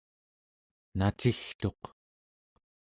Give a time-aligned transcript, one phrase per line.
[0.97, 1.81] nacigtuq